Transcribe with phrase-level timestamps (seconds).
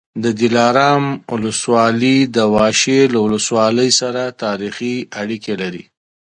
[0.23, 1.03] د دلارام
[1.33, 5.83] ولسوالي د واشېر له ولسوالۍ سره تاریخي اړیکې لري